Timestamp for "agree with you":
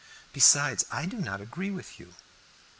1.41-2.15